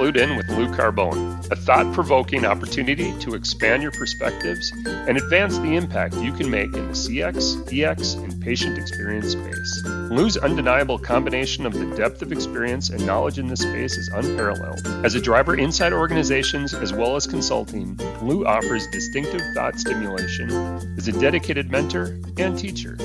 [0.00, 5.58] Clued In with Lou Carbone, a thought provoking opportunity to expand your perspectives and advance
[5.58, 9.82] the impact you can make in the CX, EX, and patient experience space.
[9.84, 14.80] Lou's undeniable combination of the depth of experience and knowledge in this space is unparalleled.
[15.04, 20.48] As a driver inside organizations as well as consulting, Lou offers distinctive thought stimulation,
[20.96, 22.96] is a dedicated mentor and teacher.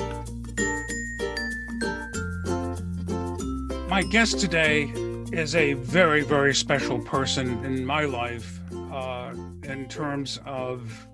[3.86, 4.90] My guest today
[5.32, 8.60] is a very, very special person in my life
[8.92, 9.34] uh,
[9.64, 11.08] in terms of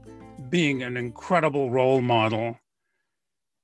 [0.50, 2.58] being an incredible role model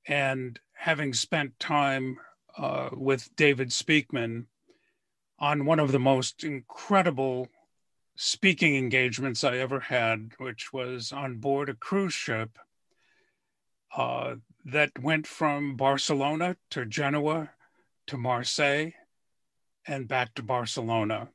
[0.07, 2.19] and having spent time
[2.57, 4.47] uh, with David Speakman
[5.39, 7.49] on one of the most incredible
[8.17, 12.59] speaking engagements I ever had, which was on board a cruise ship
[13.97, 17.51] uh, that went from Barcelona to Genoa
[18.07, 18.93] to Marseille
[19.87, 21.29] and back to Barcelona.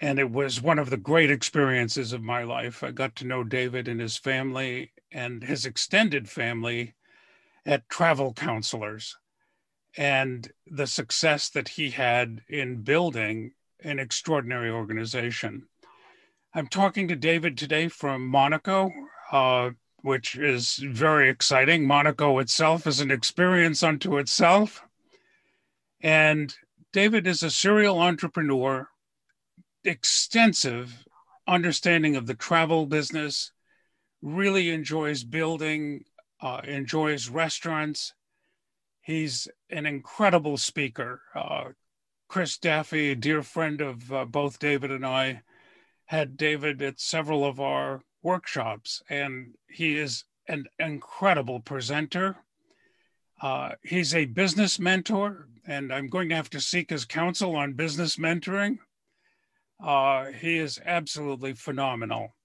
[0.00, 2.82] And it was one of the great experiences of my life.
[2.82, 6.94] I got to know David and his family and his extended family
[7.64, 9.16] at travel counselors
[9.96, 13.52] and the success that he had in building
[13.84, 15.66] an extraordinary organization.
[16.54, 18.90] I'm talking to David today from Monaco,
[19.30, 19.70] uh,
[20.02, 21.86] which is very exciting.
[21.86, 24.82] Monaco itself is an experience unto itself.
[26.00, 26.54] And
[26.92, 28.88] David is a serial entrepreneur,
[29.82, 31.06] extensive
[31.46, 33.50] understanding of the travel business,
[34.20, 36.04] really enjoys building,
[36.40, 38.12] uh, enjoys restaurants.
[39.00, 41.22] He's an incredible speaker.
[41.34, 41.70] Uh,
[42.28, 45.42] Chris Daffy, a dear friend of uh, both David and I,
[46.04, 52.36] had David at several of our workshops, and he is an incredible presenter.
[53.42, 57.72] Uh, he's a business mentor, and I'm going to have to seek his counsel on
[57.72, 58.78] business mentoring.
[59.82, 62.36] Uh, he is absolutely phenomenal.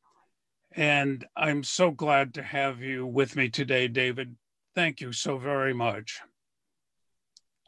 [0.72, 4.36] And I'm so glad to have you with me today, David.
[4.74, 6.20] Thank you so very much.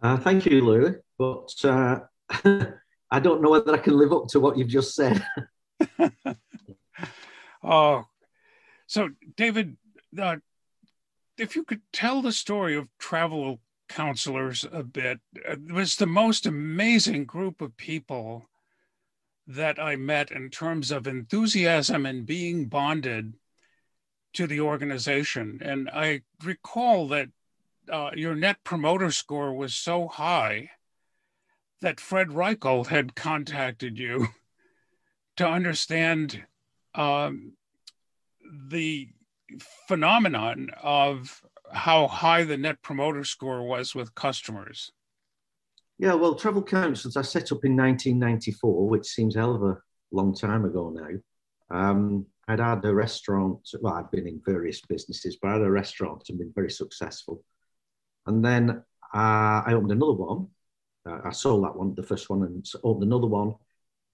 [0.01, 0.95] Uh, thank you, Lou.
[1.19, 1.99] But uh,
[3.11, 5.23] I don't know whether I can live up to what you've just said.
[7.63, 8.05] oh,
[8.87, 9.77] so David,
[10.19, 10.37] uh,
[11.39, 15.19] if you could tell the story of travel counselors a bit.
[15.33, 18.47] It was the most amazing group of people
[19.47, 23.33] that I met in terms of enthusiasm and being bonded
[24.33, 25.59] to the organization.
[25.61, 27.29] And I recall that
[27.91, 30.69] uh, your net promoter score was so high
[31.81, 34.27] that Fred Reichheld had contacted you
[35.37, 36.45] to understand
[36.93, 37.53] um,
[38.67, 39.09] the
[39.87, 44.91] phenomenon of how high the net promoter score was with customers.
[45.97, 49.77] Yeah, well, Travel Counsellors I set up in 1994, which seems hell of a
[50.11, 51.77] long time ago now.
[51.77, 55.69] Um, I'd had a restaurant, well, I'd been in various businesses, but I had a
[55.69, 57.43] restaurant and been very successful.
[58.25, 58.69] And then
[59.13, 60.47] uh, I opened another one.
[61.05, 63.55] Uh, I sold that one, the first one, and opened another one,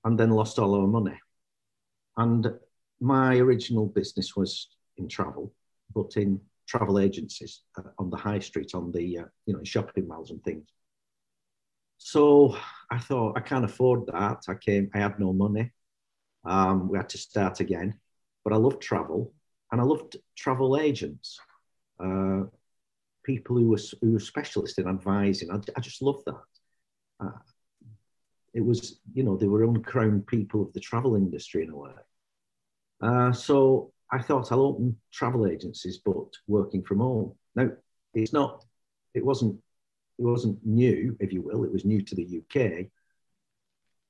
[0.04, 1.18] and then lost all our money.
[2.18, 2.48] And
[3.00, 5.54] my original business was in travel,
[5.94, 10.08] but in travel agencies uh, on the high street, on the uh, you know shopping
[10.08, 10.68] malls and things.
[11.98, 12.58] So
[12.92, 14.44] I thought I can't afford that.
[14.48, 15.72] I came, I had no money.
[16.44, 18.00] Um, we had to start again,
[18.44, 19.34] but I loved travel,
[19.72, 21.40] and I loved travel agents,
[22.00, 22.44] uh,
[23.24, 25.52] people who were who were specialists in advising.
[25.52, 26.42] I, I just loved that.
[27.20, 27.40] Uh,
[28.54, 31.92] it was, you know, they were uncrowned people of the travel industry in a way.
[33.02, 37.34] Uh, so I thought I'll open travel agencies, but working from home.
[37.56, 37.72] Now,
[38.14, 38.64] it's not,
[39.14, 39.58] it wasn't,
[40.18, 41.64] it wasn't new, if you will.
[41.64, 42.88] It was new to the UK,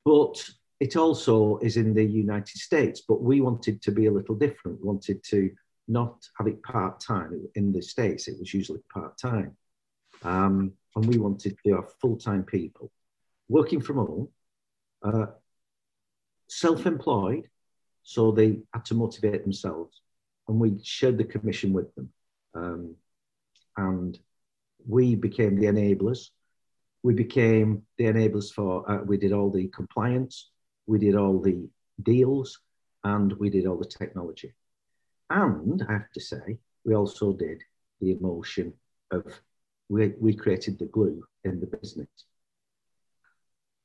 [0.03, 0.50] but
[0.80, 3.01] it also is in the United States.
[3.07, 4.81] But we wanted to be a little different.
[4.81, 5.50] We wanted to
[5.88, 7.47] not have it part time.
[7.56, 9.56] In the States, it was usually part time.
[10.24, 12.92] Um, and we wanted to have full time people
[13.47, 14.27] working from home,
[15.03, 15.27] uh,
[16.47, 17.47] self employed,
[18.06, 20.00] so they had to motivate themselves,
[20.48, 22.10] and we shared the commission with them.
[22.54, 22.96] Um,
[23.75, 24.18] and
[24.88, 26.30] we became the enablers.
[27.02, 30.52] We became the enablers for, uh, we did all the compliance,
[30.86, 31.68] we did all the
[32.04, 32.60] deals,
[33.04, 34.54] and we did all the technology.
[35.31, 37.63] And I have to say, we also did
[38.00, 38.72] the emotion
[39.10, 39.24] of
[39.90, 42.07] we, we created the glue in the business.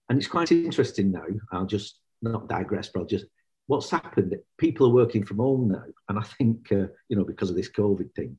[0.08, 1.24] And it's quite interesting now.
[1.52, 3.26] I'll just not digress, but I'll just
[3.70, 4.34] what's happened.
[4.58, 7.70] People are working from home now, and I think uh, you know because of this
[7.70, 8.36] COVID thing.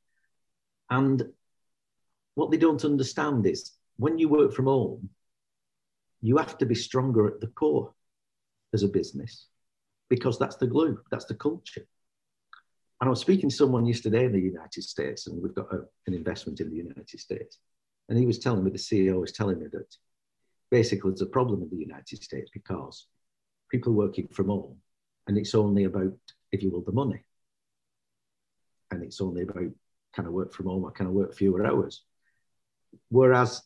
[0.90, 1.24] And
[2.36, 5.10] what they don't understand is when you work from home,
[6.22, 7.94] you have to be stronger at the core
[8.74, 9.48] as a business
[10.10, 11.86] because that's the glue, that's the culture.
[13.00, 15.80] And I was speaking to someone yesterday in the United States, and we've got a,
[16.08, 17.58] an investment in the United States.
[18.10, 19.96] And he was telling me, the CEO was telling me that
[20.70, 23.08] basically there's a problem in the United States because
[23.72, 24.76] people working from home
[25.32, 26.12] and it's only about,
[26.52, 27.24] if you will, the money.
[28.92, 29.72] And it's only about
[30.14, 32.04] kind of work from home or kind of work fewer hours.
[33.08, 33.62] Whereas,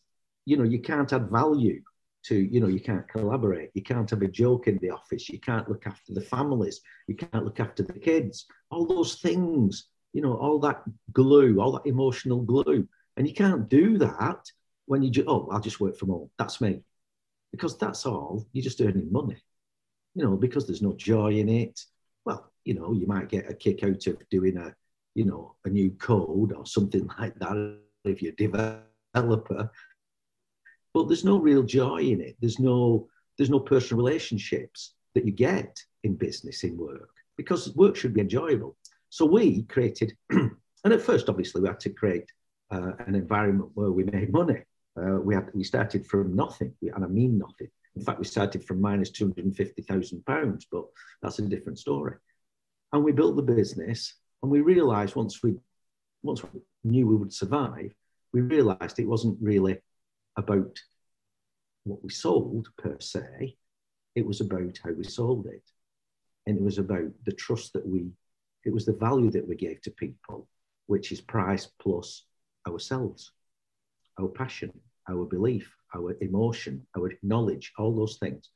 [0.45, 1.81] you know, you can't add value
[2.25, 3.71] to, you know, you can't collaborate.
[3.73, 5.27] You can't have a joke in the office.
[5.27, 6.81] You can't look after the families.
[7.07, 8.45] You can't look after the kids.
[8.69, 10.83] All those things, you know, all that
[11.13, 12.87] glue, all that emotional glue.
[13.17, 14.51] And you can't do that
[14.85, 16.29] when you just, oh, I'll just work from home.
[16.37, 16.81] That's me.
[17.51, 18.45] Because that's all.
[18.53, 19.37] You're just earning money,
[20.15, 21.79] you know, because there's no joy in it.
[22.25, 24.73] Well, you know, you might get a kick out of doing a,
[25.13, 28.35] you know, a new code or something like that if you're a
[29.13, 29.71] developer
[30.95, 32.37] but there's no real joy in it.
[32.39, 37.97] There's no there's no personal relationships that you get in business in work because work
[37.97, 38.77] should be enjoyable.
[39.09, 40.53] So we created, and
[40.85, 42.31] at first, obviously, we had to create
[42.71, 44.63] uh, an environment where we made money.
[44.97, 47.67] Uh, we had we started from nothing, and I mean nothing.
[47.95, 50.85] In fact, we started from minus two hundred and fifty thousand pounds, but
[51.21, 52.15] that's a different story.
[52.91, 55.55] And we built the business, and we realised once we
[56.23, 57.93] once we knew we would survive,
[58.33, 59.77] we realised it wasn't really
[60.37, 60.77] about
[61.85, 63.55] what we sold per se,
[64.15, 65.63] it was about how we sold it.
[66.47, 68.07] And it was about the trust that we,
[68.65, 70.47] it was the value that we gave to people,
[70.87, 72.25] which is price plus
[72.67, 73.31] ourselves,
[74.19, 74.71] our passion,
[75.09, 78.49] our belief, our emotion, our knowledge, all those things.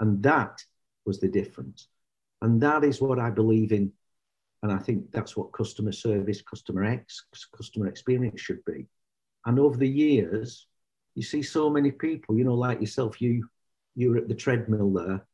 [0.00, 0.62] And that
[1.04, 1.88] was the difference.
[2.42, 3.92] And that is what I believe in.
[4.62, 7.26] And I think that's what customer service, customer X,
[7.56, 8.86] customer experience should be.
[9.44, 10.66] And over the years,
[11.14, 13.48] you see so many people, you know, like yourself, you
[13.94, 15.26] you were at the treadmill there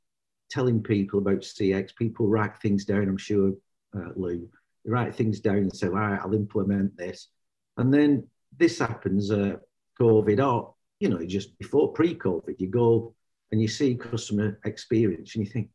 [0.50, 1.96] telling people about CX.
[1.96, 3.52] People write things down, I'm sure,
[3.96, 4.48] uh, Lou.
[4.84, 7.28] They write things down and say, all right, I'll implement this.
[7.76, 9.56] And then this happens, uh,
[10.02, 13.14] COVID, or, you know, just before pre COVID, you go
[13.50, 15.68] and you see customer experience and you think,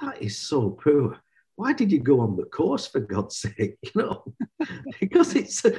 [0.00, 1.18] that is so poor.
[1.56, 3.78] Why did you go on the course for God's sake?
[3.94, 4.24] You know,
[5.00, 5.78] because it's, uh,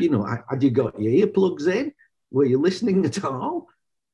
[0.00, 1.92] you know, had you got your earplugs in?
[2.30, 3.68] were you listening at all?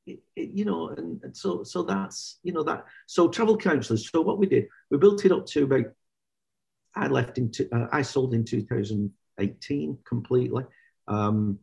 [0.07, 2.85] It, it, you know, and, and, so so that's you know that.
[3.07, 4.11] So travel counsellors.
[4.11, 5.87] So what we did, we built it up to about.
[6.95, 7.69] I left into.
[7.75, 10.65] Uh, I sold in 2018 completely.
[11.09, 11.59] Um,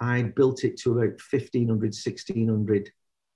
[0.00, 2.90] I built it to about 1,500, 1,600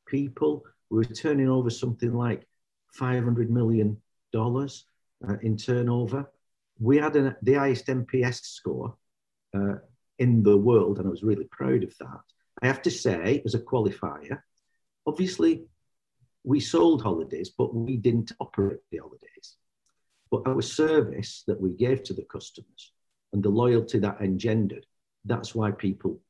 [0.07, 0.65] people.
[0.91, 2.47] We were turning over something like
[2.93, 3.97] 500 million
[4.33, 4.85] dollars
[5.29, 6.31] uh, in turnover.
[6.79, 8.97] We had an, the highest NPS score
[9.55, 9.77] uh,
[10.19, 12.21] in the world, and I was really proud of that.
[12.63, 14.41] I have to say, as a qualifier,
[15.07, 15.65] obviously
[16.45, 19.57] we sold holidays, but we didn't operate the holidays.
[20.31, 22.93] But our service that we gave to the customers
[23.33, 24.87] and the loyalty that engendered,
[25.25, 26.21] that's why people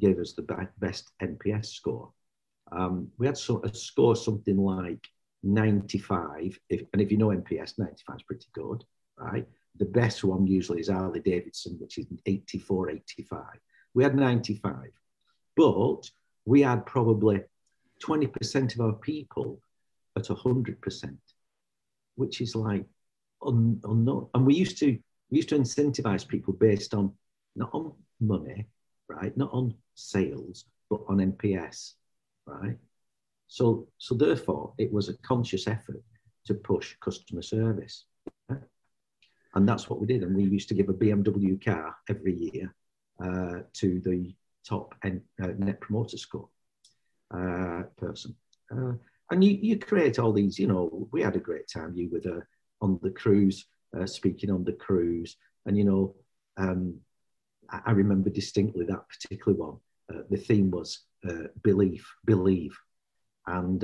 [0.00, 2.10] gave us the best NPS score.
[2.72, 5.06] Um, we had so, a score something like
[5.42, 8.84] 95, if, and if you know NPS, 95 is pretty good,
[9.18, 9.46] right?
[9.78, 13.42] The best one usually is Harley Davidson, which is 84, 85.
[13.94, 14.74] We had 95.
[15.56, 16.10] But
[16.44, 17.42] we had probably
[18.02, 19.60] 20% of our people
[20.16, 21.18] at 100%,
[22.16, 22.84] which is like
[23.42, 24.28] un, unknown.
[24.34, 24.98] And we used to
[25.30, 27.12] we used to incentivize people based on
[27.54, 28.66] not on money,
[29.10, 29.36] right?
[29.36, 31.94] Not on sales, but on NPS,
[32.46, 32.76] right?
[33.48, 36.02] So so therefore, it was a conscious effort
[36.46, 38.04] to push customer service.
[39.54, 40.22] And that's what we did.
[40.22, 42.74] And we used to give a BMW car every year
[43.22, 46.48] uh, to the top en- uh, net promoter score
[47.34, 48.34] uh, person.
[48.70, 48.92] Uh,
[49.30, 52.20] and you, you create all these, you know, we had a great time, you were
[52.20, 52.42] the,
[52.80, 53.66] on the cruise,
[53.98, 55.36] uh, speaking on the cruise.
[55.66, 56.14] And, you know,
[56.56, 57.00] um,
[57.70, 59.76] I, remember distinctly that particular one.
[60.12, 62.76] Uh, the theme was uh, belief, believe.
[63.46, 63.80] And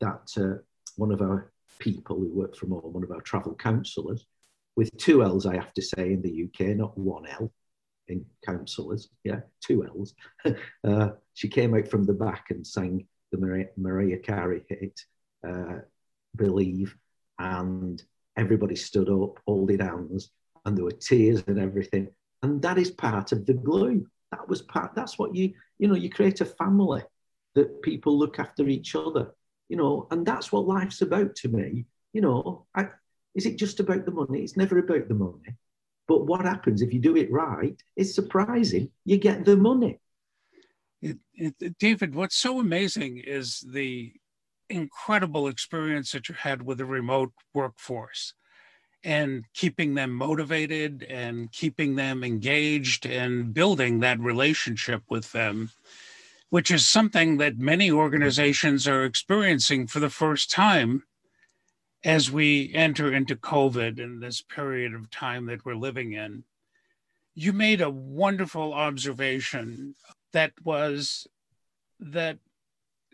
[0.00, 0.62] that
[0.96, 4.26] one of our people who worked from home, one of our travel counsellors,
[4.76, 7.52] with two L's, I have to say, in the UK, not one L,
[8.08, 10.14] in counsellors, yeah, two L's.
[10.84, 15.00] uh, she came out from the back and sang the Maria, Mariah Carey hit,
[15.46, 15.78] uh,
[16.36, 16.96] Believe,
[17.38, 18.02] and
[18.36, 20.30] everybody stood up, holding hands,
[20.64, 22.08] and there were tears and everything.
[22.44, 24.06] And that is part of the glue.
[24.30, 27.02] That was part, that's what you, you know, you create a family
[27.54, 29.34] that people look after each other,
[29.70, 31.86] you know, and that's what life's about to me.
[32.12, 32.88] You know, I,
[33.34, 34.40] is it just about the money?
[34.40, 35.56] It's never about the money.
[36.06, 37.82] But what happens if you do it right?
[37.96, 38.90] It's surprising.
[39.06, 40.00] You get the money.
[41.00, 44.12] It, it, David, what's so amazing is the
[44.68, 48.34] incredible experience that you had with the remote workforce
[49.04, 55.70] and keeping them motivated and keeping them engaged and building that relationship with them,
[56.48, 61.04] which is something that many organizations are experiencing for the first time
[62.02, 66.44] as we enter into COVID in this period of time that we're living in.
[67.34, 69.94] You made a wonderful observation
[70.32, 71.26] that was
[72.00, 72.38] that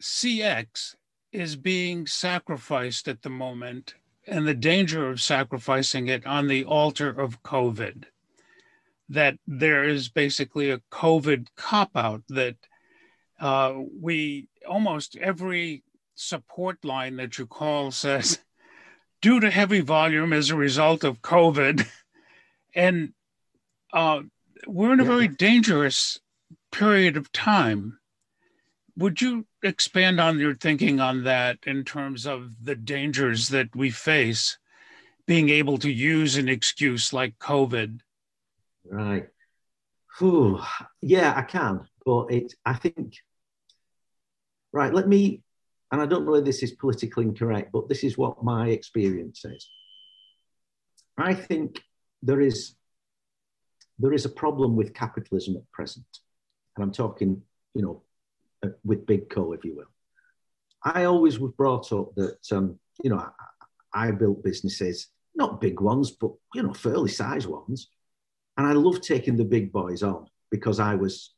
[0.01, 0.97] CX
[1.33, 3.95] is being sacrificed at the moment
[4.31, 8.05] and the danger of sacrificing it on the altar of COVID.
[9.09, 12.57] That there is basically a COVID cop out that
[13.41, 15.83] uh, we almost every
[16.15, 18.39] support line that you call says,
[19.21, 21.87] due to heavy volume as a result of COVID.
[22.73, 23.15] And
[23.93, 24.21] uh,
[24.65, 26.21] we're in a very dangerous
[26.71, 27.99] period of time.
[29.01, 33.89] Would you expand on your thinking on that in terms of the dangers that we
[33.89, 34.59] face
[35.27, 38.01] being able to use an excuse like COVID?
[38.85, 39.27] Right.
[40.19, 40.61] Whew.
[41.01, 42.53] Yeah, I can, but it.
[42.67, 43.15] I think.
[44.71, 44.93] Right.
[44.93, 45.41] Let me,
[45.91, 49.47] and I don't know if this is politically incorrect, but this is what my experience
[49.47, 49.67] is.
[51.17, 51.81] I think
[52.23, 52.75] there is
[53.99, 56.07] there is a problem with capitalism at present,
[56.77, 57.41] and I'm talking,
[57.73, 58.03] you know,
[58.85, 59.91] with Big Co, if you will.
[60.83, 63.19] I always was brought up that, um, you know,
[63.93, 67.89] I, I, built businesses, not big ones, but, you know, fairly sized ones.
[68.57, 71.35] And I loved taking the big boys on because I was,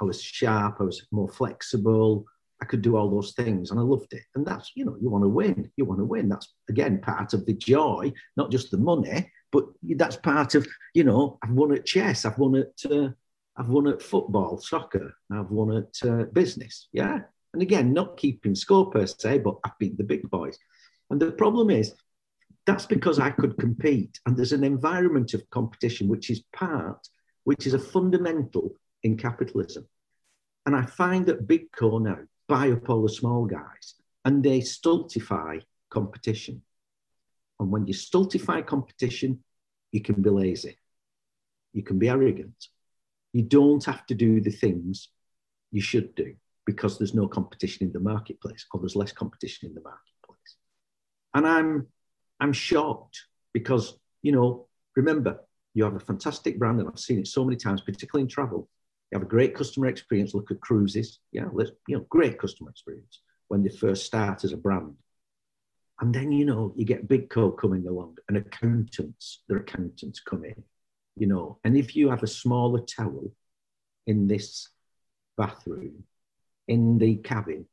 [0.00, 2.26] I was sharp, I was more flexible,
[2.60, 4.22] I could do all those things and I loved it.
[4.34, 6.28] And that's, you know, you want to win, you want to win.
[6.28, 11.04] That's, again, part of the joy, not just the money, but that's part of, you
[11.04, 13.10] know, I've won at chess, I've won at, uh,
[13.56, 16.88] I've won at football, soccer, I've won at uh, business.
[16.92, 17.20] Yeah.
[17.52, 20.58] And again, not keeping score per se, but I've beat the big boys.
[21.10, 21.94] And the problem is,
[22.66, 24.18] that's because I could compete.
[24.26, 27.06] And there's an environment of competition, which is part,
[27.44, 29.86] which is a fundamental in capitalism.
[30.66, 32.18] And I find that Big Co now
[32.48, 33.94] buy up all the small guys
[34.24, 35.58] and they stultify
[35.90, 36.62] competition.
[37.60, 39.44] And when you stultify competition,
[39.92, 40.78] you can be lazy,
[41.72, 42.68] you can be arrogant,
[43.34, 45.08] you don't have to do the things
[45.72, 49.74] you should do because there's no competition in the marketplace or there's less competition in
[49.74, 50.56] the marketplace.
[51.34, 51.88] And I'm
[52.40, 55.40] I'm shocked because, you know, remember,
[55.74, 58.68] you have a fantastic brand, and I've seen it so many times, particularly in travel.
[59.10, 60.32] You have a great customer experience.
[60.32, 61.18] Look at cruises.
[61.32, 64.94] Yeah, let's, you know, great customer experience when they first start as a brand.
[66.00, 70.44] And then, you know, you get Big Co coming along and accountants, their accountants come
[70.44, 70.62] in
[71.16, 73.32] you know, and if you have a smaller towel
[74.06, 74.68] in this
[75.36, 76.04] bathroom,
[76.68, 77.66] in the cabin,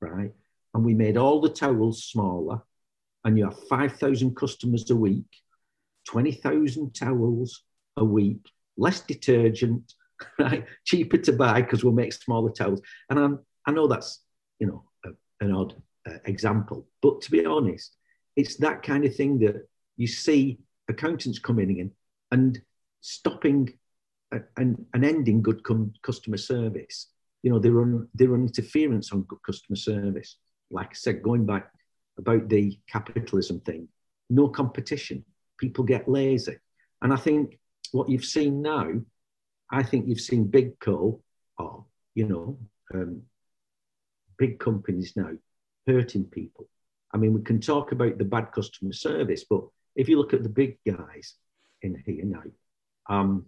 [0.00, 0.32] right,
[0.74, 2.62] and we made all the towels smaller,
[3.24, 5.24] and you have 5,000 customers a week,
[6.06, 7.62] 20,000 towels
[7.96, 9.94] a week, less detergent,
[10.38, 12.82] right, cheaper to buy because we'll make smaller towels.
[13.08, 14.22] And I'm, I know that's,
[14.58, 15.74] you know, a, an odd
[16.06, 17.96] uh, example, but to be honest,
[18.36, 21.92] it's that kind of thing that you see accountants coming in
[22.30, 22.60] and
[23.04, 23.70] stopping
[24.56, 25.62] and, and ending good
[26.02, 27.08] customer service.
[27.42, 30.36] You know, they run they run interference on good customer service.
[30.70, 31.70] Like I said, going back
[32.18, 33.88] about the capitalism thing,
[34.30, 35.24] no competition.
[35.58, 36.56] People get lazy,
[37.02, 37.58] and I think
[37.92, 38.90] what you've seen now,
[39.70, 41.22] I think you've seen big co
[41.58, 41.84] or
[42.14, 42.58] you know
[42.94, 43.22] um,
[44.38, 45.32] big companies now
[45.86, 46.66] hurting people.
[47.12, 49.62] I mean, we can talk about the bad customer service, but
[49.94, 51.34] if you look at the big guys
[51.82, 52.42] in here now,
[53.08, 53.46] um,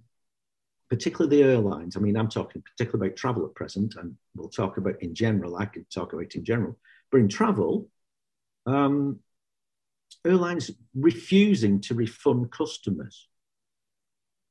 [0.88, 1.96] particularly the airlines.
[1.96, 5.56] I mean, I'm talking particularly about travel at present, and we'll talk about in general.
[5.56, 6.78] I could talk about in general,
[7.10, 7.88] but in travel,
[8.66, 9.20] um,
[10.25, 13.28] airlines refusing to refund customers.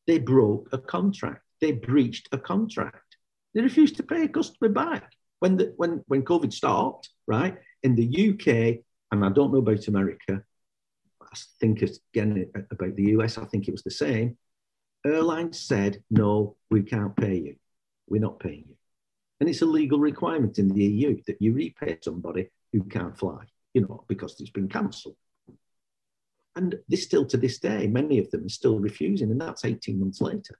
[0.07, 1.41] They broke a contract.
[1.61, 3.17] They breached a contract.
[3.53, 7.09] They refused to pay a customer back when the, when when COVID stopped.
[7.27, 10.43] Right in the UK, and I don't know about America.
[11.21, 11.81] I think
[12.13, 13.37] again about the US.
[13.37, 14.37] I think it was the same
[15.05, 17.55] airlines said, no, we can't pay you.
[18.07, 18.75] We're not paying you.
[19.39, 23.43] And it's a legal requirement in the EU that you repay somebody who can't fly,
[23.73, 25.15] you know, because it's been cancelled.
[26.55, 29.99] And this still to this day, many of them are still refusing, and that's 18
[29.99, 30.57] months later.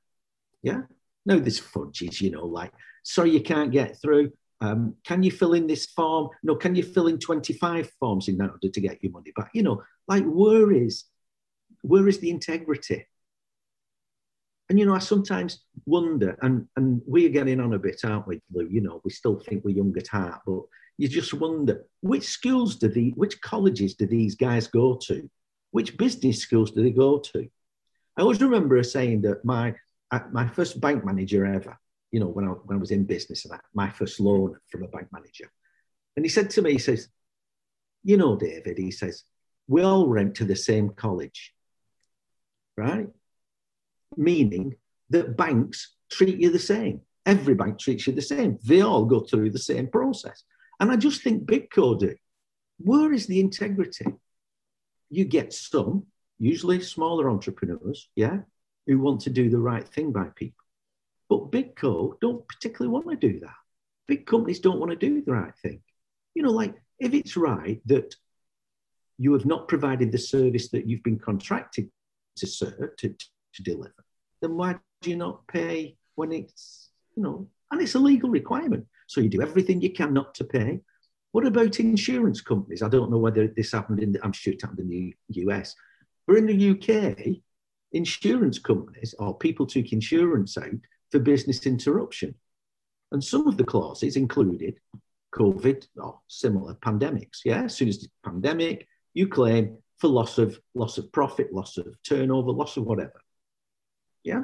[0.62, 0.82] Yeah.
[1.26, 2.72] No, there's fudges, you know, like,
[3.04, 4.32] sorry, you can't get through.
[4.62, 6.30] Um, can you fill in this form?
[6.44, 9.52] No, can you fill in 25 forms in order to get your money back?
[9.54, 11.06] You know, like where is
[11.82, 13.06] where is the integrity?
[14.70, 18.42] And you know, I sometimes wonder, and and we're getting on a bit, aren't we,
[18.52, 18.68] Lou?
[18.68, 20.62] You know, we still think we're young at heart, but
[20.98, 25.30] you just wonder which schools do the which colleges do these guys go to?
[25.72, 27.48] Which business schools do they go to?
[28.18, 29.76] I always remember saying that my
[30.12, 31.78] uh, my first bank manager ever,
[32.12, 34.88] you know, when I when I was in business, and my first loan from a
[34.88, 35.52] bank manager,
[36.16, 37.10] and he said to me, he says,
[38.04, 39.24] "You know, David," he says,
[39.68, 41.54] "we all went to the same college,
[42.78, 43.10] right?
[44.18, 44.76] Meaning
[45.10, 47.02] that banks treat you the same.
[47.26, 48.60] Every bank treats you the same.
[48.64, 50.44] They all go through the same process."
[50.80, 52.16] And I just think Big Co do.
[52.78, 54.06] Where is the integrity?
[55.10, 56.06] You get some,
[56.38, 58.40] usually smaller entrepreneurs, yeah,
[58.86, 60.64] who want to do the right thing by people.
[61.30, 63.56] But Big Co don't particularly want to do that.
[64.08, 65.82] Big companies don't want to do the right thing.
[66.36, 68.16] You know, like if it's right that
[69.18, 71.90] you have not provided the service that you've been contracted
[72.38, 73.16] to serve, to,
[73.54, 74.05] to deliver,
[74.46, 78.86] then why do you not pay when it's, you know, and it's a legal requirement.
[79.08, 80.82] So you do everything you can not to pay.
[81.32, 82.82] What about insurance companies?
[82.82, 85.76] I don't know whether this happened in, the, I'm sure it happened in the US,
[86.28, 87.42] but in the UK,
[87.92, 90.70] insurance companies or people took insurance out
[91.12, 92.36] for business interruption.
[93.12, 94.76] And some of the clauses included
[95.34, 97.40] COVID or similar pandemics.
[97.44, 101.78] Yeah, as soon as the pandemic, you claim for loss of loss of profit, loss
[101.78, 103.22] of turnover, loss of whatever.
[104.26, 104.44] Yeah,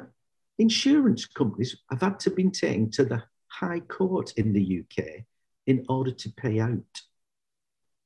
[0.58, 5.24] insurance companies have had to be taken to the High Court in the UK
[5.66, 7.02] in order to pay out,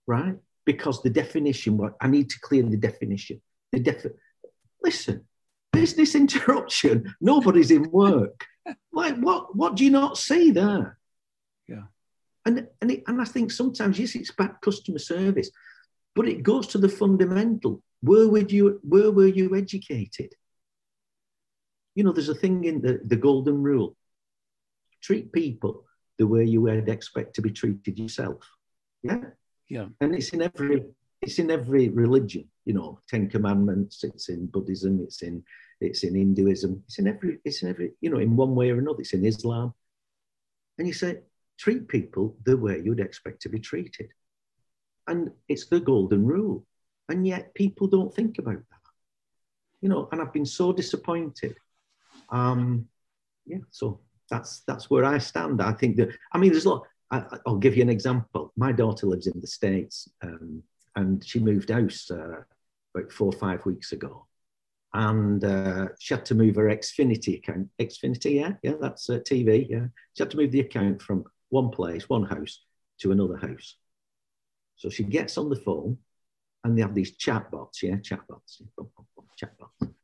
[0.06, 0.37] right?
[0.64, 3.42] Because the definition, what I need to clear the definition.
[3.73, 4.09] The defi-
[4.83, 5.26] listen,
[5.71, 7.14] business interruption.
[7.21, 8.47] Nobody's in work.
[8.92, 9.54] like what?
[9.54, 10.99] What do you not see there?
[11.68, 11.85] Yeah.
[12.47, 15.50] And and it, and I think sometimes yes, it's bad customer service,
[16.15, 17.82] but it goes to the fundamental.
[18.00, 18.80] Where would you?
[18.82, 20.34] Where were you educated?
[21.97, 23.97] You know, there's a thing in the, the golden rule
[25.02, 25.85] treat people
[26.19, 28.49] the way you would expect to be treated yourself.
[29.02, 29.25] Yeah.
[29.69, 29.87] Yeah.
[30.00, 30.85] And it's in every
[31.23, 35.43] it's in every religion, you know, Ten Commandments, it's in Buddhism, it's in
[35.80, 38.78] it's in Hinduism, it's in every, it's in every, you know, in one way or
[38.78, 39.75] another, it's in Islam.
[40.78, 41.21] And you say,
[41.59, 44.09] treat people the way you'd expect to be treated.
[45.06, 46.65] And it's the golden rule.
[47.09, 48.85] And yet people don't think about that.
[49.80, 51.56] You know, and I've been so disappointed.
[52.30, 52.89] Um,
[53.47, 55.62] yeah, so that's that's where I stand.
[55.62, 56.86] I think that I mean, there's a lot.
[57.10, 58.52] I, will give you an example.
[58.56, 60.62] My daughter lives in the states, um,
[60.97, 62.43] and she moved house uh,
[62.95, 64.26] about four or five weeks ago,
[64.93, 67.69] and uh, she had to move her Xfinity account.
[67.78, 69.67] Xfinity, yeah, yeah, that's uh, TV.
[69.69, 72.65] Yeah, she had to move the account from one place, one house,
[72.99, 73.76] to another house.
[74.76, 75.99] So she gets on the phone,
[76.65, 77.82] and they have these chatbots.
[77.82, 78.62] Yeah, chatbots,
[79.41, 79.95] chatbots.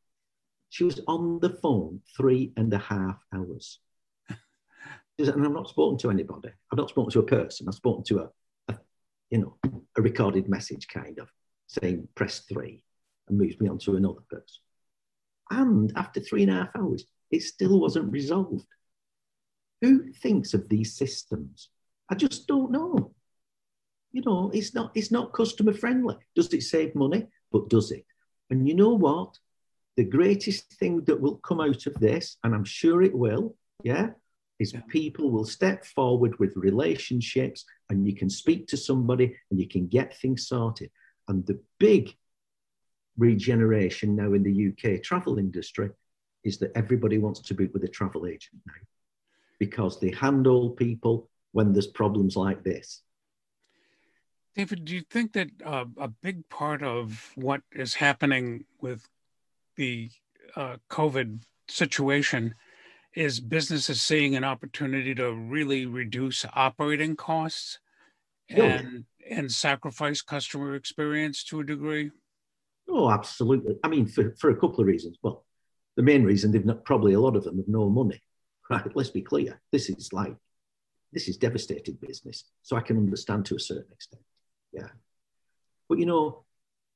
[0.73, 3.79] She was on the phone three and a half hours
[5.19, 6.49] and I'm not spoken to anybody.
[6.49, 7.69] I've not spoken to a person.
[7.69, 8.29] I've spoken to a,
[8.69, 8.79] a,
[9.29, 9.59] you know,
[9.99, 11.31] a recorded message kind of
[11.67, 12.85] saying press three
[13.29, 14.63] and moves me on to another person.
[15.51, 18.65] And after three and a half hours, it still wasn't resolved.
[19.83, 21.69] Who thinks of these systems?
[22.09, 23.13] I just don't know.
[24.11, 26.17] You know, it's not it's not customer friendly.
[26.35, 27.27] Does it save money?
[27.51, 28.07] But does it?
[28.49, 29.37] And you know what?
[29.97, 34.11] The greatest thing that will come out of this, and I'm sure it will, yeah,
[34.59, 39.69] is people will step forward with relationships and you can speak to somebody and you
[39.69, 40.91] can get things sorted.
[41.29, 42.15] And the big
[43.19, 45.91] regeneration now in the UK travel industry
[46.45, 48.75] is that everybody wants to book with a travel agent now
[49.59, 53.03] because they handle people when there's problems like this.
[54.55, 59.09] David, do you think that uh, a big part of what is happening with
[59.83, 60.11] the
[60.55, 62.55] uh, COVID situation
[63.17, 67.81] is businesses seeing an opportunity to really reduce operating costs
[68.49, 72.11] and and sacrifice customer experience to a degree?
[72.89, 73.77] Oh, absolutely.
[73.83, 75.17] I mean, for, for a couple of reasons.
[75.23, 75.45] Well,
[75.97, 78.21] the main reason they've not probably a lot of them have no money.
[78.71, 78.97] Right?
[78.97, 79.61] Let's be clear.
[79.71, 80.35] This is like
[81.13, 82.45] this is devastated business.
[82.63, 84.23] So I can understand to a certain extent.
[84.73, 84.91] Yeah.
[85.89, 86.45] But you know,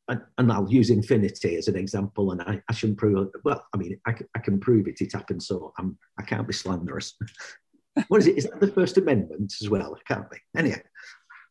[0.09, 3.29] and, and, I'll use infinity as an example, and I, I shouldn't prove.
[3.45, 5.01] Well, I mean, I, I can prove it.
[5.01, 7.15] It happened, so I'm I can't be slanderous.
[8.09, 8.39] what is it?
[8.39, 9.97] Is that the First Amendment as well?
[9.97, 10.39] I can't be.
[10.57, 10.83] Anyway,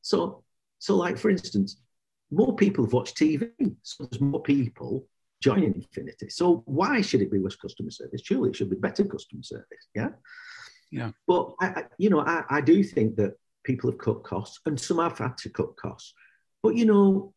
[0.01, 0.43] so
[0.79, 1.81] so like for instance,
[2.31, 3.51] more people have watched TV,
[3.83, 5.07] so there's more people
[5.41, 6.29] joining Infinity.
[6.29, 8.21] So why should it be worse customer service?
[8.23, 9.87] Surely it should be better customer service.
[9.93, 10.09] Yeah.
[10.91, 11.11] Yeah.
[11.27, 14.79] But I, I you know, I, I do think that people have cut costs, and
[14.79, 16.13] some have had to cut costs.
[16.63, 17.33] But you know,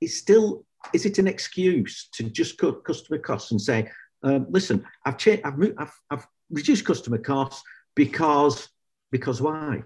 [0.00, 3.90] it's still is it an excuse to just cut customer costs and say,
[4.22, 7.62] um, listen, I've, changed, I've, I've, I've reduced customer costs
[7.94, 8.68] because
[9.10, 9.82] because why?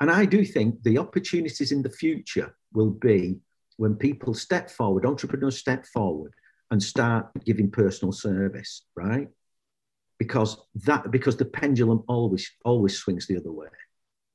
[0.00, 3.38] And I do think the opportunities in the future will be
[3.76, 6.32] when people step forward, entrepreneurs step forward
[6.70, 9.28] and start giving personal service, right?
[10.18, 13.68] Because that because the pendulum always always swings the other way.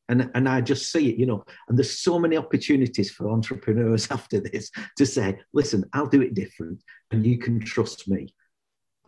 [0.07, 4.07] And, and I just see it, you know, and there's so many opportunities for entrepreneurs
[4.11, 8.33] after this to say, listen, I'll do it different and you can trust me.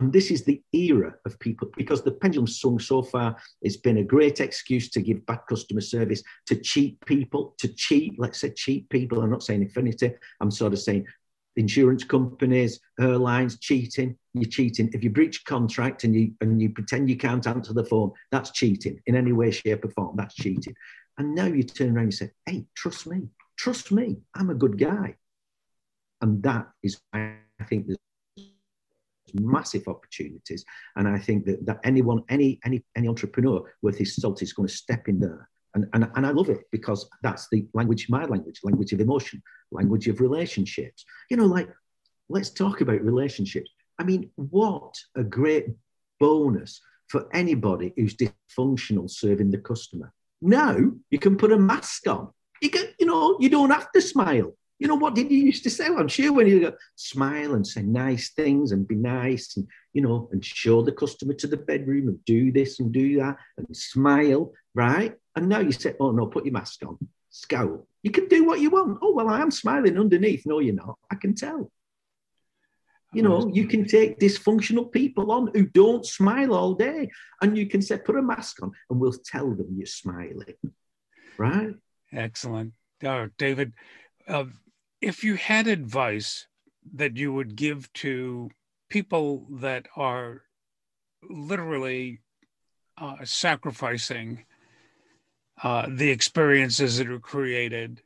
[0.00, 3.36] And this is the era of people because the pendulum's swung so far.
[3.62, 8.14] It's been a great excuse to give bad customer service, to cheat people, to cheat,
[8.16, 9.20] let's say cheat people.
[9.20, 11.06] I'm not saying infinity, I'm sort of saying
[11.56, 14.16] insurance companies, airlines, cheating.
[14.40, 14.90] You're cheating.
[14.92, 18.50] If you breach contract and you and you pretend you can't answer the phone, that's
[18.50, 20.16] cheating in any way, shape, or form.
[20.16, 20.74] That's cheating.
[21.18, 24.18] And now you turn around and say, "Hey, trust me, trust me.
[24.34, 25.16] I'm a good guy."
[26.20, 27.36] And that is, I
[27.68, 28.50] think, there's
[29.34, 30.64] massive opportunities.
[30.96, 34.68] And I think that, that anyone, any any any entrepreneur worth his salt is going
[34.68, 38.24] to step in there and, and, and I love it because that's the language, my
[38.24, 41.04] language, language of emotion, language of relationships.
[41.30, 41.68] You know, like,
[42.28, 43.70] let's talk about relationships.
[43.98, 45.66] I mean, what a great
[46.20, 50.12] bonus for anybody who's dysfunctional serving the customer.
[50.40, 50.76] Now
[51.10, 52.30] you can put a mask on.
[52.60, 54.54] You can, you know, you don't have to smile.
[54.78, 55.86] You know, what did you used to say?
[55.86, 60.02] I'm sure when you go smile and say nice things and be nice and, you
[60.02, 63.76] know, and show the customer to the bedroom and do this and do that and
[63.76, 65.14] smile, right?
[65.34, 66.96] And now you say, oh no, put your mask on,
[67.30, 67.88] scowl.
[68.04, 68.98] You can do what you want.
[69.02, 70.46] Oh, well, I am smiling underneath.
[70.46, 70.96] No, you're not.
[71.10, 71.72] I can tell.
[73.14, 77.08] You know, you can take dysfunctional people on who don't smile all day,
[77.40, 80.56] and you can say, put a mask on, and we'll tell them you're smiling.
[81.38, 81.74] Right?
[82.12, 82.74] Excellent.
[83.02, 83.72] Uh, David,
[84.26, 84.44] uh,
[85.00, 86.46] if you had advice
[86.94, 88.50] that you would give to
[88.90, 90.42] people that are
[91.28, 92.20] literally
[92.96, 94.44] uh, sacrificing
[95.62, 98.02] uh, the experiences that are created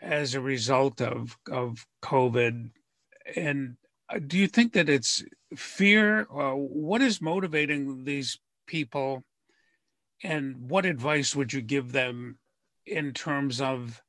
[0.00, 2.70] as a result of of COVID.
[3.36, 3.76] And
[4.26, 5.24] do you think that it's
[5.56, 6.26] fear?
[6.30, 9.24] Uh, what is motivating these people?
[10.24, 12.38] And what advice would you give them
[12.86, 14.02] in terms of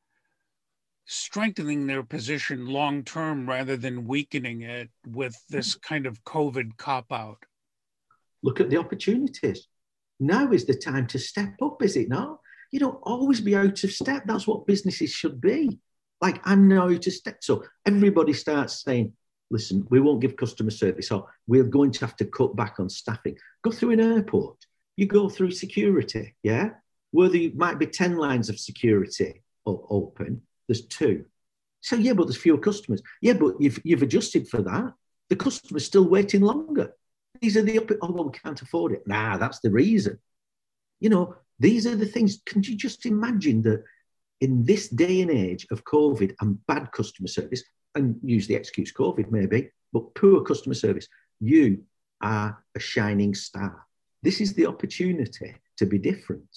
[1.06, 7.12] strengthening their position long term rather than weakening it with this kind of COVID cop
[7.12, 7.44] out?
[8.42, 9.68] Look at the opportunities.
[10.20, 12.40] Now is the time to step up, is it not?
[12.72, 14.24] you don't always be out of step.
[14.26, 15.80] That's what businesses should be.
[16.22, 17.38] Like I'm now out of step.
[17.42, 19.14] So everybody starts saying,
[19.50, 22.90] listen, we won't give customer service or we're going to have to cut back on
[22.90, 23.38] staffing.
[23.64, 24.58] Go through an airport,
[24.96, 26.72] you go through security, yeah?
[27.12, 31.26] Where there might be 10 lines of security open, there's two.
[31.82, 33.02] So yeah, but there's fewer customers.
[33.22, 34.94] Yeah, but you've, you've adjusted for that.
[35.30, 36.94] The customer's still waiting longer.
[37.42, 39.08] These are the, oh, well, we can't afford it.
[39.08, 40.20] Nah, that's the reason.
[41.00, 42.42] You know, these are the things.
[42.46, 43.84] Can you just imagine that
[44.42, 47.64] in this day and age of COVID and bad customer service,
[48.00, 51.08] and use the excuse COVID maybe, but poor customer service,
[51.40, 51.84] you
[52.22, 53.86] are a shining star.
[54.24, 56.50] This is the opportunity to be different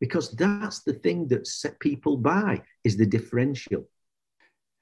[0.00, 3.88] because that's the thing that set people by is the differential.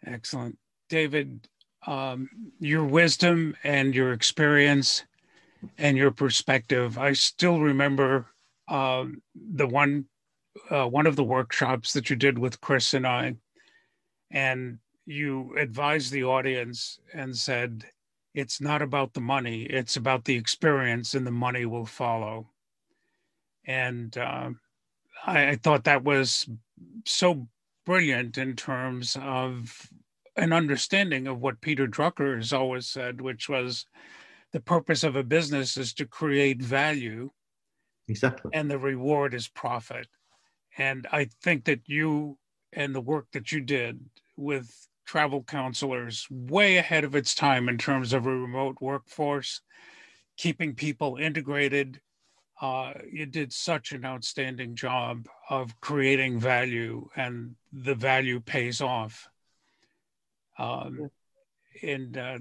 [0.07, 0.59] Excellent.
[0.88, 1.49] David,
[1.87, 2.29] um,
[2.61, 5.05] your wisdom and your experience
[5.77, 6.99] and your perspective.
[6.99, 8.27] I still remember
[8.68, 10.07] um, the one
[10.71, 13.37] uh, one of the workshops that you did with Chris and I,
[14.31, 17.85] and you advised the audience and said,
[18.35, 22.51] "It's not about the money; it's about the experience, and the money will follow."
[23.66, 24.51] And uh,
[25.27, 26.49] I, I thought that was
[27.05, 27.49] so
[27.87, 29.90] brilliant in terms of
[30.37, 33.87] an understanding of what Peter Drucker has always said, which was
[34.53, 37.31] the purpose of a business is to create value
[38.09, 38.51] Exactly.
[38.55, 40.09] And the reward is profit.
[40.77, 42.38] And I think that you
[42.73, 44.01] and the work that you did
[44.37, 49.62] with travel counselors way ahead of its time in terms of a remote workforce,
[50.37, 51.99] keeping people integrated.
[52.61, 59.29] Uh, you did such an outstanding job of creating value, and the value pays off.
[60.59, 61.11] Um,
[61.83, 62.38] and uh,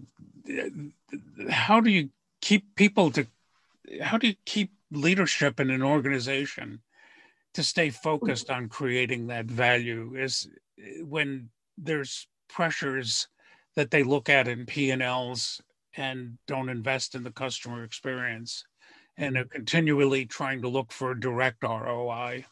[1.49, 2.09] how do you
[2.41, 3.25] keep people to?
[4.01, 6.81] How do you keep leadership in an organization
[7.53, 10.49] to stay focused on creating that value is
[11.03, 13.27] when there's pressures
[13.75, 15.61] that they look at in P&Ls
[15.95, 18.63] and don't invest in the customer experience
[19.17, 22.45] and are continually trying to look for direct ROI.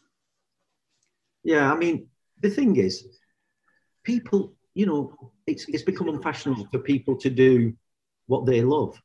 [1.43, 2.07] Yeah, I mean,
[2.41, 3.07] the thing is,
[4.03, 7.73] people, you know, it's, it's become unfashionable for people to do
[8.25, 8.99] what they love.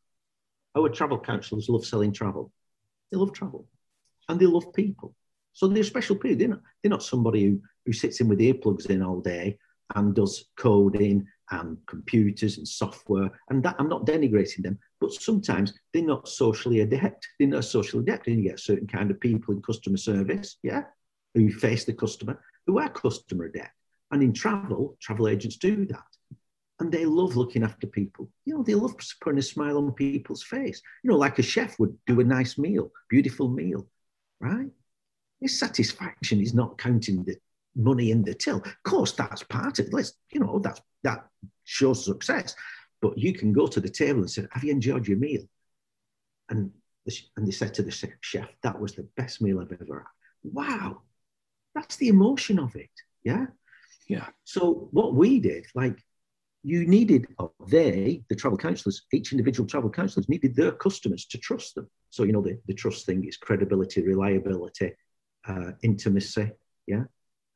[0.77, 2.51] Our travel counselors love selling travel.
[3.11, 3.67] They love travel
[4.29, 5.15] and they love people.
[5.53, 6.39] So they're special people.
[6.39, 9.59] They're not, they're not somebody who, who sits in with earplugs in all day
[9.95, 13.31] and does coding and computers and software.
[13.49, 17.27] And that I'm not denigrating them, but sometimes they're not socially adept.
[17.39, 18.27] They're not socially adept.
[18.27, 20.85] And you get certain kind of people in customer service, yeah,
[21.35, 23.75] who face the customer, who are customer adept.
[24.11, 26.05] And in travel, travel agents do that.
[26.81, 28.31] And they love looking after people.
[28.47, 30.81] You know, they love putting a smile on people's face.
[31.05, 33.87] You know, like a chef would do a nice meal, beautiful meal,
[34.41, 34.71] right?
[35.41, 37.37] His satisfaction is not counting the
[37.81, 38.59] money in the till.
[38.59, 39.93] Of course, that's part of it.
[39.93, 41.27] Let's, you know, that's that
[41.65, 42.55] shows success.
[43.01, 45.43] But you can go to the table and say, "Have you enjoyed your meal?"
[46.49, 46.71] And
[47.07, 47.91] the, and they said to the
[48.21, 51.03] chef, "That was the best meal I've ever had." Wow,
[51.75, 52.91] that's the emotion of it.
[53.25, 53.47] Yeah,
[54.09, 54.29] yeah.
[54.45, 55.99] So what we did, like,
[56.63, 57.27] you needed
[57.69, 61.89] they, the travel counselors, each individual travel counselors needed their customers to trust them.
[62.11, 64.93] So you know the, the trust thing is credibility, reliability,
[65.49, 66.51] uh, intimacy,
[66.87, 67.05] yeah,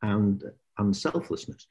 [0.04, 0.42] and
[0.78, 1.66] and selflessness.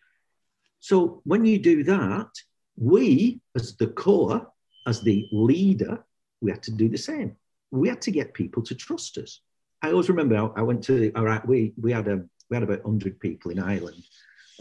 [0.79, 2.29] So when you do that,
[2.75, 4.47] we, as the core,
[4.87, 6.03] as the leader,
[6.41, 7.35] we had to do the same.
[7.71, 9.41] We had to get people to trust us.
[9.81, 11.45] I always remember I, went to all right.
[11.47, 14.03] We we had a we had about hundred people in Ireland,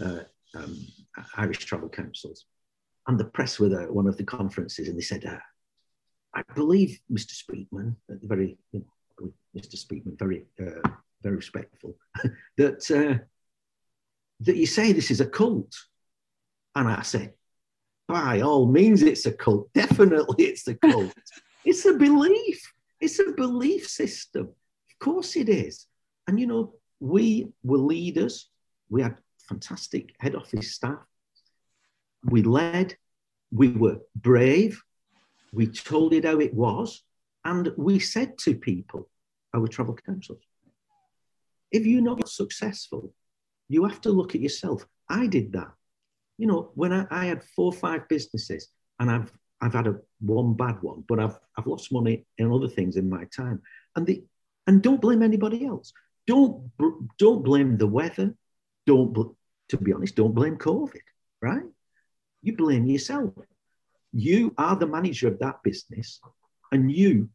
[0.04, 0.20] uh,
[0.56, 0.76] um,
[1.37, 2.46] Irish travel councils,
[3.06, 5.38] and the press were at one of the conferences, and they said, uh,
[6.35, 7.35] "I believe Mr.
[7.40, 8.85] Speakman, very you
[9.20, 9.76] know, Mr.
[9.76, 10.88] Speakman, very uh,
[11.22, 11.96] very respectful,
[12.56, 13.22] that uh,
[14.44, 15.74] that you say this is a cult."
[16.74, 17.35] And I said,
[18.09, 19.72] by all means, it's a cult.
[19.74, 21.14] Definitely, it's a cult.
[21.64, 22.72] it's a belief.
[23.00, 24.44] It's a belief system.
[24.44, 25.87] Of course, it is.
[26.26, 28.50] And you know, we were leaders.
[28.90, 29.16] We had
[29.48, 30.98] fantastic head office staff.
[32.24, 32.96] We led.
[33.50, 34.83] We were brave.
[35.52, 37.02] We told it how it was.
[37.44, 39.09] And we said to people,
[39.55, 40.42] our travel councils,
[41.70, 43.12] if you're not successful,
[43.68, 44.87] you have to look at yourself.
[45.09, 45.72] I did that
[46.42, 50.01] you know, when I, I had four or five businesses and I've I've had a
[50.18, 53.62] one bad one, but I've I've lost money in other things in my time.
[53.94, 54.25] And the
[54.66, 55.92] and don't blame anybody else.
[56.27, 56.70] Don't
[57.16, 58.35] don't blame the weather.
[58.87, 59.37] Don't
[59.68, 61.07] to be honest, don't blame COVID.
[61.40, 61.62] Right?
[62.42, 63.33] You blame yourself.
[64.12, 66.20] You are the manager of that business,
[66.72, 67.29] and you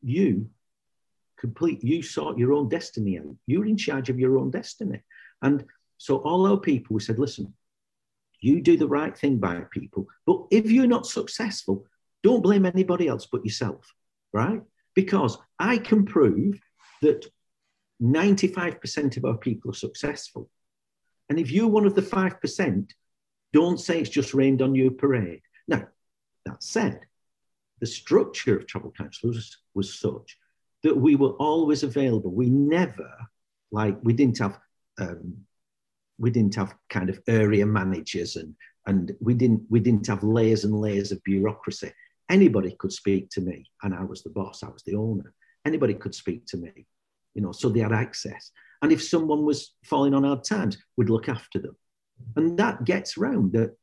[0.00, 0.48] you
[1.36, 3.34] complete you sort your own destiny out.
[3.46, 5.02] You're in charge of your own destiny.
[5.42, 5.64] And
[5.96, 7.54] so all our people we said, listen,
[8.40, 10.06] you do the right thing by people.
[10.26, 11.84] But if you're not successful,
[12.22, 13.92] don't blame anybody else but yourself,
[14.32, 14.62] right?
[14.94, 16.60] Because I can prove
[17.02, 17.26] that
[18.02, 20.48] 95% of our people are successful.
[21.28, 22.90] And if you're one of the 5%,
[23.52, 25.42] don't say it's just rained on your parade.
[25.66, 25.88] Now,
[26.46, 27.00] that said,
[27.80, 30.38] the structure of travel counsellors was such
[30.82, 32.30] that we were always available.
[32.30, 33.10] We never,
[33.70, 34.58] like, we didn't have
[34.98, 35.36] um,
[36.18, 38.54] we didn't have kind of area managers and
[38.86, 41.92] and we didn't we didn't have layers and layers of bureaucracy.
[42.30, 44.62] Anybody could speak to me, and I was the boss.
[44.62, 45.32] I was the owner.
[45.64, 46.86] Anybody could speak to me,
[47.34, 47.52] you know.
[47.52, 48.50] So they had access.
[48.82, 51.76] And if someone was falling on hard times, we'd look after them.
[52.36, 53.76] And that gets round that,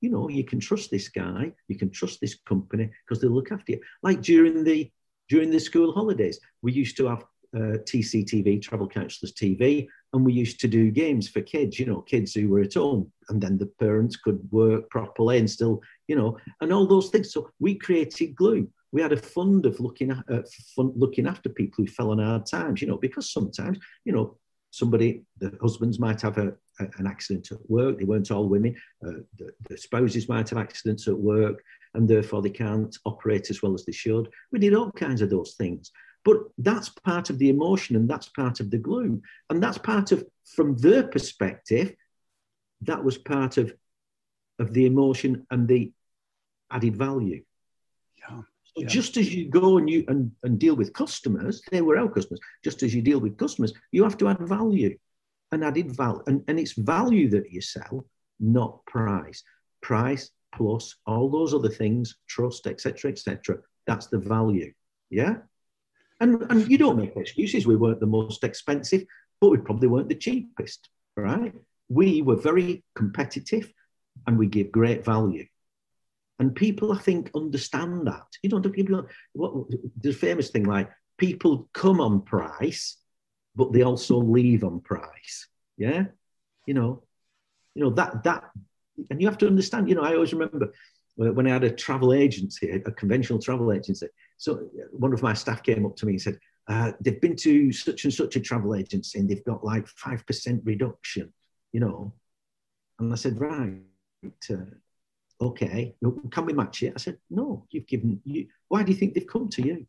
[0.00, 3.52] you know, you can trust this guy, you can trust this company because they look
[3.52, 3.80] after you.
[4.02, 4.90] Like during the
[5.28, 7.24] during the school holidays, we used to have
[7.56, 12.00] uh, TCTV, Travel Counsellors TV, and we used to do games for kids, you know,
[12.00, 16.14] kids who were at home, and then the parents could work properly and still, you
[16.14, 17.32] know, and all those things.
[17.32, 18.68] So we created Glue.
[18.92, 20.42] We had a fund of looking at uh,
[20.76, 24.38] fun, looking after people who fell on hard times, you know, because sometimes, you know,
[24.70, 27.98] somebody, the husbands might have a, a an accident at work.
[27.98, 28.76] They weren't all women.
[29.04, 31.60] Uh, the, the spouses might have accidents at work,
[31.94, 34.28] and therefore they can't operate as well as they should.
[34.52, 35.90] We did all kinds of those things.
[36.24, 39.22] But that's part of the emotion and that's part of the gloom.
[39.50, 40.24] And that's part of,
[40.56, 41.94] from their perspective,
[42.82, 43.74] that was part of,
[44.58, 45.92] of the emotion and the
[46.70, 47.42] added value.
[48.18, 48.42] Yeah.
[48.64, 48.86] So yeah.
[48.86, 52.40] just as you go and you and, and deal with customers, they were our customers,
[52.64, 54.96] just as you deal with customers, you have to add value
[55.52, 56.22] and added value.
[56.26, 58.06] And, and it's value that you sell,
[58.40, 59.42] not price.
[59.82, 63.58] Price plus all those other things, trust, etc., etc.
[63.86, 64.72] That's the value.
[65.10, 65.36] Yeah.
[66.20, 67.66] And, and you don't make excuses.
[67.66, 69.04] We weren't the most expensive,
[69.40, 71.52] but we probably weren't the cheapest, right?
[71.88, 73.72] We were very competitive
[74.26, 75.46] and we give great value.
[76.38, 78.26] And people, I think, understand that.
[78.42, 79.54] You know, people, what,
[80.00, 82.96] the famous thing like people come on price,
[83.54, 85.48] but they also leave on price.
[85.76, 86.06] Yeah.
[86.66, 87.02] You know,
[87.74, 88.44] you know, that, that,
[89.10, 90.72] and you have to understand, you know, I always remember
[91.20, 94.06] uh, when I had a travel agency, a conventional travel agency.
[94.36, 97.72] So one of my staff came up to me and said, uh, they've been to
[97.72, 101.32] such and such a travel agency and they've got like 5% reduction,
[101.72, 102.14] you know.
[102.98, 103.80] And I said, right,
[104.50, 104.56] uh,
[105.40, 105.94] okay,
[106.30, 106.92] can we match it?
[106.94, 108.46] I said, no, you've given you.
[108.68, 109.86] Why do you think they've come to you?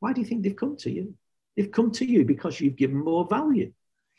[0.00, 1.14] Why do you think they've come to you?
[1.56, 3.72] They've come to you because you've given more value.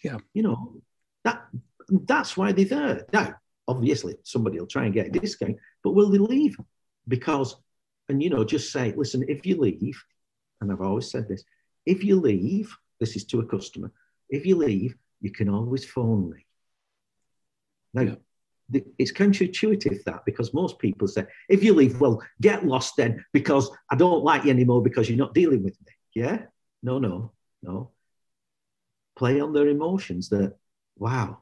[0.03, 0.17] Yeah.
[0.33, 0.81] You know,
[1.23, 1.47] that
[1.89, 3.05] that's why they're there.
[3.11, 3.35] Now,
[3.67, 6.57] obviously, somebody will try and get a discount, but will they leave?
[7.07, 7.55] Because,
[8.09, 10.03] and you know, just say, listen, if you leave,
[10.61, 11.43] and I've always said this,
[11.85, 13.91] if you leave, this is to a customer,
[14.29, 16.45] if you leave, you can always phone me.
[17.93, 18.15] Now, yeah
[18.97, 23.69] it's counterintuitive that because most people say, if you leave, well, get lost then because
[23.89, 25.93] I don't like you anymore because you're not dealing with me.
[26.13, 26.43] Yeah?
[26.83, 27.31] No, no,
[27.63, 27.91] no.
[29.17, 30.55] Play on their emotions that,
[30.97, 31.39] wow,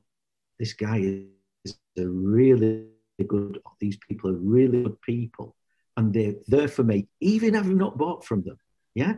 [0.57, 1.25] this guy
[1.65, 2.85] is a really
[3.27, 5.55] good, these people are really good people
[5.97, 8.57] and they're there for me, even having not bought from them.
[8.93, 9.15] Yeah?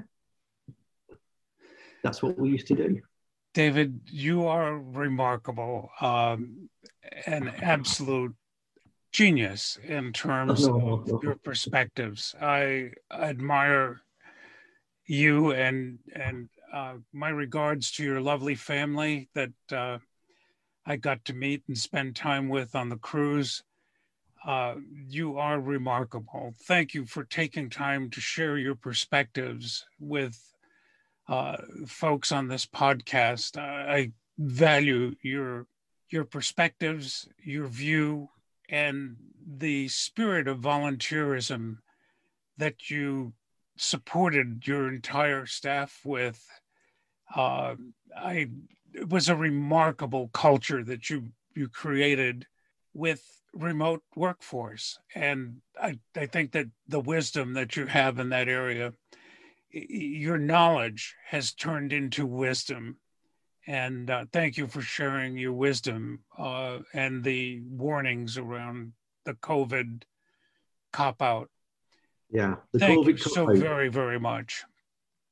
[2.01, 3.01] That's what we used to do.
[3.53, 5.91] David, you are remarkable.
[5.99, 6.69] Um,
[7.25, 8.33] an absolute
[9.11, 12.33] genius in terms of your perspectives.
[12.41, 14.01] I admire
[15.05, 19.97] you and and uh, my regards to your lovely family that uh,
[20.85, 23.63] I got to meet and spend time with on the cruise.
[24.45, 24.75] Uh,
[25.07, 26.53] you are remarkable.
[26.63, 30.39] Thank you for taking time to share your perspectives with
[31.27, 33.57] uh, folks on this podcast.
[33.57, 35.67] I value your
[36.09, 38.29] your perspectives, your view,
[38.67, 41.77] and the spirit of volunteerism
[42.57, 43.33] that you
[43.77, 46.43] supported your entire staff with.
[47.35, 47.75] Uh,
[48.17, 48.47] I
[48.93, 52.47] it was a remarkable culture that you you created
[52.93, 58.47] with remote workforce, and I, I think that the wisdom that you have in that
[58.47, 58.93] area,
[59.71, 62.97] your knowledge has turned into wisdom
[63.69, 68.93] and uh, thank you for sharing your wisdom uh, and the warnings around
[69.25, 70.01] the COVID
[70.91, 71.49] cop out.
[72.31, 74.63] Yeah, thank COVID you so very, very much.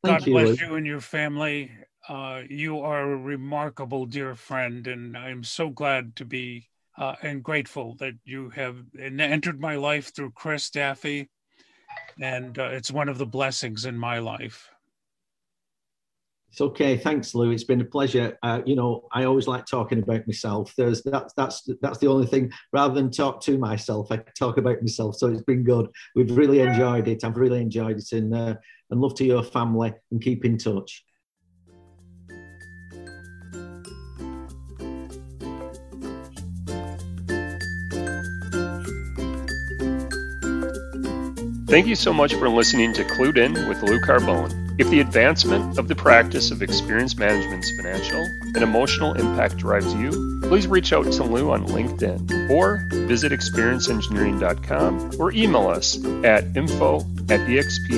[0.03, 1.71] Thank God you, bless you and your family.
[2.07, 7.43] Uh, you are a remarkable dear friend, and I'm so glad to be uh, and
[7.43, 11.29] grateful that you have entered my life through Chris Daffy,
[12.19, 14.69] and uh, it's one of the blessings in my life.
[16.49, 16.97] It's okay.
[16.97, 17.51] Thanks, Lou.
[17.51, 18.37] It's been a pleasure.
[18.41, 20.73] Uh, you know, I always like talking about myself.
[20.75, 22.51] There's that's that's that's the only thing.
[22.73, 25.17] Rather than talk to myself, I talk about myself.
[25.17, 25.87] So it's been good.
[26.15, 27.23] We've really enjoyed it.
[27.23, 28.55] I've really enjoyed it, and uh,
[28.89, 31.03] and love to your family and keep in touch.
[41.67, 44.79] Thank you so much for listening to Clued In with Lou Carbone.
[44.79, 50.39] If the advancement of the practice of experience management's financial and emotional impact drives you,
[50.43, 56.99] please reach out to Lou on LinkedIn or visit experienceengineering.com or email us at info
[57.27, 57.97] at expeng.com.